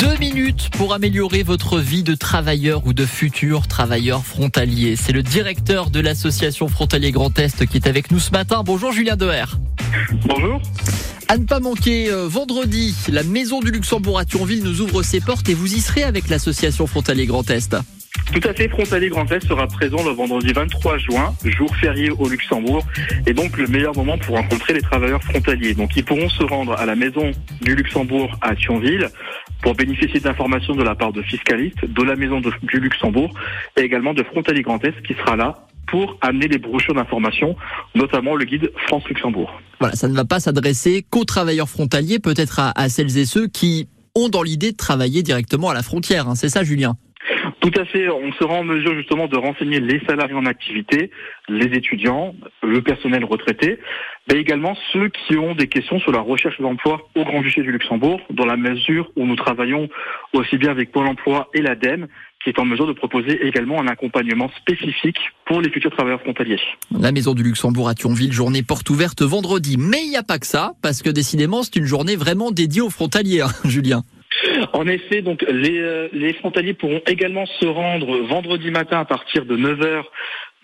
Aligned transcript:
Deux 0.00 0.16
minutes 0.16 0.70
pour 0.70 0.94
améliorer 0.94 1.42
votre 1.42 1.78
vie 1.78 2.02
de 2.02 2.14
travailleur 2.14 2.86
ou 2.86 2.94
de 2.94 3.04
futur 3.04 3.68
travailleur 3.68 4.24
frontalier. 4.24 4.96
C'est 4.96 5.12
le 5.12 5.22
directeur 5.22 5.90
de 5.90 6.00
l'association 6.00 6.68
Frontalier 6.68 7.12
Grand 7.12 7.38
Est 7.38 7.66
qui 7.66 7.76
est 7.76 7.86
avec 7.86 8.10
nous 8.10 8.18
ce 8.18 8.30
matin. 8.30 8.62
Bonjour 8.64 8.92
Julien 8.92 9.16
Deher. 9.16 9.44
Bonjour. 10.24 10.62
À 11.28 11.36
ne 11.36 11.44
pas 11.44 11.60
manquer, 11.60 12.10
euh, 12.10 12.28
vendredi, 12.28 12.94
la 13.12 13.22
Maison 13.24 13.60
du 13.60 13.70
Luxembourg 13.70 14.18
à 14.18 14.24
Thionville 14.24 14.62
nous 14.62 14.80
ouvre 14.80 15.02
ses 15.02 15.20
portes 15.20 15.50
et 15.50 15.54
vous 15.54 15.74
y 15.74 15.80
serez 15.80 16.02
avec 16.02 16.30
l'association 16.30 16.86
Frontalier 16.86 17.26
Grand 17.26 17.50
Est. 17.50 17.76
Tout 18.32 18.48
à 18.48 18.54
fait, 18.54 18.68
Frontalier 18.68 19.08
Grand 19.08 19.30
Est 19.32 19.44
sera 19.46 19.66
présent 19.66 20.02
le 20.04 20.10
vendredi 20.12 20.52
23 20.52 20.98
juin, 20.98 21.34
jour 21.44 21.74
férié 21.76 22.10
au 22.10 22.28
Luxembourg, 22.28 22.86
et 23.26 23.34
donc 23.34 23.56
le 23.58 23.66
meilleur 23.66 23.94
moment 23.96 24.16
pour 24.18 24.36
rencontrer 24.36 24.72
les 24.74 24.80
travailleurs 24.82 25.22
frontaliers. 25.24 25.74
Donc 25.74 25.90
ils 25.96 26.04
pourront 26.04 26.28
se 26.28 26.44
rendre 26.44 26.72
à 26.74 26.86
la 26.86 26.94
Maison 26.94 27.32
du 27.60 27.74
Luxembourg 27.74 28.30
à 28.40 28.54
Thionville 28.54 29.08
pour 29.62 29.74
bénéficier 29.74 30.20
d'informations 30.20 30.74
de 30.76 30.82
la 30.84 30.94
part 30.94 31.12
de 31.12 31.22
fiscalistes, 31.22 31.84
de 31.84 32.02
la 32.02 32.14
Maison 32.14 32.40
du 32.40 32.78
Luxembourg 32.80 33.34
et 33.76 33.80
également 33.80 34.14
de 34.14 34.22
Frontalier 34.22 34.62
Grand 34.62 34.82
Est 34.84 35.02
qui 35.02 35.14
sera 35.14 35.34
là 35.34 35.66
pour 35.88 36.16
amener 36.20 36.46
les 36.46 36.58
brochures 36.58 36.94
d'informations, 36.94 37.56
notamment 37.96 38.36
le 38.36 38.44
guide 38.44 38.70
France-Luxembourg. 38.86 39.60
Voilà, 39.80 39.96
ça 39.96 40.06
ne 40.06 40.14
va 40.14 40.24
pas 40.24 40.38
s'adresser 40.38 41.04
qu'aux 41.10 41.24
travailleurs 41.24 41.68
frontaliers, 41.68 42.20
peut-être 42.20 42.60
à, 42.60 42.72
à 42.80 42.88
celles 42.88 43.18
et 43.18 43.24
ceux 43.24 43.48
qui 43.48 43.88
ont 44.14 44.28
dans 44.28 44.44
l'idée 44.44 44.70
de 44.70 44.76
travailler 44.76 45.24
directement 45.24 45.70
à 45.70 45.74
la 45.74 45.82
frontière. 45.82 46.28
hein. 46.28 46.36
C'est 46.36 46.48
ça, 46.48 46.62
Julien? 46.62 46.96
Tout 47.60 47.72
à 47.76 47.84
fait. 47.84 48.08
On 48.08 48.32
sera 48.32 48.54
en 48.54 48.64
mesure 48.64 48.94
justement 48.94 49.26
de 49.26 49.36
renseigner 49.36 49.80
les 49.80 50.00
salariés 50.06 50.34
en 50.34 50.46
activité, 50.46 51.10
les 51.48 51.76
étudiants, 51.76 52.34
le 52.62 52.82
personnel 52.82 53.24
retraité, 53.24 53.78
mais 54.30 54.38
également 54.38 54.76
ceux 54.92 55.08
qui 55.08 55.36
ont 55.36 55.54
des 55.54 55.68
questions 55.68 55.98
sur 56.00 56.12
la 56.12 56.20
recherche 56.20 56.60
d'emploi 56.60 57.08
au 57.14 57.24
Grand-Duché 57.24 57.62
du 57.62 57.72
Luxembourg, 57.72 58.20
dans 58.30 58.46
la 58.46 58.56
mesure 58.56 59.10
où 59.16 59.26
nous 59.26 59.36
travaillons 59.36 59.88
aussi 60.32 60.56
bien 60.58 60.70
avec 60.70 60.92
Pôle 60.92 61.06
emploi 61.06 61.48
et 61.54 61.62
l'ADEME, 61.62 62.06
qui 62.42 62.50
est 62.50 62.58
en 62.58 62.64
mesure 62.64 62.86
de 62.86 62.92
proposer 62.92 63.46
également 63.46 63.80
un 63.80 63.86
accompagnement 63.86 64.50
spécifique 64.56 65.18
pour 65.44 65.60
les 65.60 65.70
futurs 65.70 65.90
travailleurs 65.90 66.22
frontaliers. 66.22 66.60
La 66.98 67.12
Maison 67.12 67.34
du 67.34 67.42
Luxembourg 67.42 67.88
à 67.88 67.94
Thionville, 67.94 68.32
journée 68.32 68.62
porte 68.62 68.88
ouverte 68.88 69.22
vendredi. 69.22 69.76
Mais 69.78 70.02
il 70.04 70.10
n'y 70.10 70.16
a 70.16 70.22
pas 70.22 70.38
que 70.38 70.46
ça, 70.46 70.72
parce 70.82 71.02
que 71.02 71.10
décidément, 71.10 71.62
c'est 71.62 71.76
une 71.76 71.84
journée 71.84 72.16
vraiment 72.16 72.50
dédiée 72.50 72.80
aux 72.80 72.90
frontaliers, 72.90 73.42
hein, 73.42 73.50
Julien. 73.64 74.04
En 74.72 74.86
effet, 74.86 75.22
donc 75.22 75.44
les, 75.48 75.80
euh, 75.80 76.08
les 76.12 76.32
frontaliers 76.34 76.74
pourront 76.74 77.02
également 77.06 77.46
se 77.46 77.66
rendre 77.66 78.18
vendredi 78.18 78.70
matin 78.70 79.00
à 79.00 79.04
partir 79.04 79.44
de 79.44 79.56
9h 79.56 80.04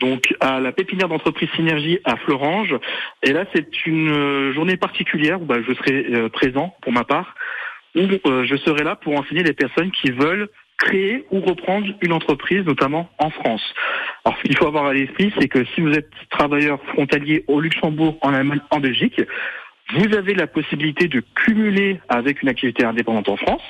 donc 0.00 0.34
à 0.40 0.60
la 0.60 0.72
pépinière 0.72 1.08
d'entreprise 1.08 1.48
Synergie 1.56 2.00
à 2.04 2.16
Florange. 2.16 2.74
Et 3.22 3.32
là, 3.32 3.46
c'est 3.54 3.86
une 3.86 4.10
euh, 4.10 4.52
journée 4.52 4.76
particulière 4.76 5.40
où 5.40 5.46
bah, 5.46 5.56
je 5.66 5.72
serai 5.72 6.06
euh, 6.12 6.28
présent 6.28 6.76
pour 6.82 6.92
ma 6.92 7.04
part, 7.04 7.34
où 7.94 8.02
je 8.02 8.56
serai 8.56 8.84
là 8.84 8.94
pour 8.96 9.18
enseigner 9.18 9.42
les 9.42 9.54
personnes 9.54 9.90
qui 9.90 10.10
veulent 10.10 10.48
créer 10.76 11.24
ou 11.30 11.40
reprendre 11.40 11.86
une 12.02 12.12
entreprise, 12.12 12.64
notamment 12.66 13.08
en 13.18 13.30
France. 13.30 13.62
Alors, 14.24 14.36
ce 14.38 14.42
qu'il 14.42 14.56
faut 14.56 14.66
avoir 14.66 14.86
à 14.86 14.92
l'esprit, 14.92 15.32
c'est 15.38 15.48
que 15.48 15.64
si 15.74 15.80
vous 15.80 15.92
êtes 15.92 16.10
travailleur 16.28 16.78
frontalier 16.88 17.44
au 17.46 17.58
Luxembourg, 17.60 18.18
en 18.20 18.34
Allemagne, 18.34 18.60
en 18.70 18.80
Belgique, 18.80 19.22
vous 19.94 20.14
avez 20.14 20.34
la 20.34 20.46
possibilité 20.46 21.08
de 21.08 21.22
cumuler 21.34 22.00
avec 22.08 22.42
une 22.42 22.48
activité 22.48 22.84
indépendante 22.84 23.28
en 23.28 23.36
France, 23.36 23.62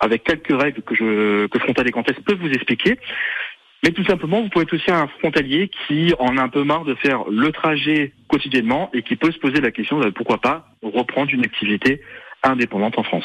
avec 0.00 0.24
quelques 0.24 0.60
règles 0.60 0.82
que, 0.82 0.94
je, 0.94 1.46
que 1.46 1.58
Frontalier 1.58 1.90
Grand 1.90 2.08
Est 2.08 2.20
peut 2.24 2.36
vous 2.40 2.50
expliquer. 2.50 2.98
Mais 3.82 3.92
tout 3.92 4.04
simplement, 4.04 4.42
vous 4.42 4.48
pouvez 4.48 4.64
être 4.64 4.74
aussi 4.74 4.90
un 4.90 5.06
frontalier 5.06 5.70
qui 5.86 6.12
en 6.18 6.36
a 6.36 6.42
un 6.42 6.48
peu 6.48 6.64
marre 6.64 6.84
de 6.84 6.94
faire 6.96 7.24
le 7.30 7.50
trajet 7.50 8.12
quotidiennement 8.28 8.90
et 8.92 9.02
qui 9.02 9.16
peut 9.16 9.32
se 9.32 9.38
poser 9.38 9.60
la 9.60 9.70
question 9.70 9.98
de 10.00 10.10
pourquoi 10.10 10.38
pas 10.38 10.66
reprendre 10.82 11.30
une 11.32 11.44
activité 11.44 12.02
indépendante 12.42 12.98
en 12.98 13.02
France. 13.02 13.24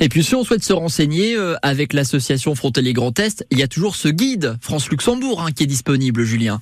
Et 0.00 0.08
puis, 0.08 0.22
si 0.22 0.34
on 0.34 0.44
souhaite 0.44 0.62
se 0.62 0.72
renseigner 0.72 1.36
euh, 1.36 1.54
avec 1.62 1.92
l'association 1.92 2.54
Frontalier 2.54 2.92
Grand 2.92 3.18
Est, 3.18 3.46
il 3.50 3.58
y 3.58 3.62
a 3.62 3.68
toujours 3.68 3.94
ce 3.94 4.08
guide 4.08 4.56
France-Luxembourg 4.62 5.42
hein, 5.42 5.50
qui 5.52 5.64
est 5.64 5.66
disponible, 5.66 6.22
Julien. 6.24 6.60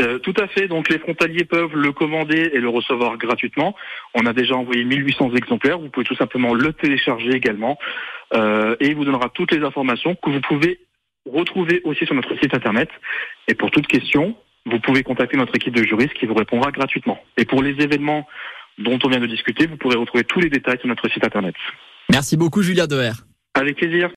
Euh, 0.00 0.18
tout 0.18 0.34
à 0.38 0.48
fait. 0.48 0.66
Donc 0.66 0.88
les 0.88 0.98
frontaliers 0.98 1.44
peuvent 1.44 1.74
le 1.76 1.92
commander 1.92 2.50
et 2.52 2.58
le 2.58 2.68
recevoir 2.68 3.16
gratuitement. 3.16 3.76
On 4.14 4.26
a 4.26 4.32
déjà 4.32 4.56
envoyé 4.56 4.84
1800 4.84 5.34
exemplaires. 5.36 5.78
Vous 5.78 5.88
pouvez 5.88 6.04
tout 6.04 6.16
simplement 6.16 6.52
le 6.52 6.72
télécharger 6.72 7.30
également 7.30 7.78
euh, 8.34 8.76
et 8.80 8.88
il 8.88 8.96
vous 8.96 9.04
donnera 9.04 9.28
toutes 9.28 9.52
les 9.52 9.64
informations 9.64 10.14
que 10.16 10.30
vous 10.30 10.40
pouvez 10.40 10.80
retrouver 11.30 11.80
aussi 11.84 12.04
sur 12.06 12.14
notre 12.14 12.36
site 12.38 12.54
internet. 12.54 12.88
Et 13.48 13.54
pour 13.54 13.70
toute 13.70 13.86
question, 13.86 14.36
vous 14.66 14.78
pouvez 14.80 15.02
contacter 15.02 15.36
notre 15.36 15.54
équipe 15.56 15.74
de 15.74 15.82
juristes 15.82 16.14
qui 16.14 16.26
vous 16.26 16.34
répondra 16.34 16.70
gratuitement. 16.70 17.18
Et 17.36 17.44
pour 17.44 17.62
les 17.62 17.82
événements 17.82 18.26
dont 18.78 18.98
on 19.04 19.08
vient 19.08 19.20
de 19.20 19.26
discuter, 19.26 19.66
vous 19.66 19.76
pourrez 19.76 19.96
retrouver 19.96 20.24
tous 20.24 20.40
les 20.40 20.50
détails 20.50 20.78
sur 20.78 20.88
notre 20.88 21.08
site 21.10 21.24
internet. 21.24 21.54
Merci 22.10 22.36
beaucoup, 22.36 22.62
Julien 22.62 22.86
Deher. 22.86 23.12
Avec 23.54 23.76
plaisir. 23.76 24.10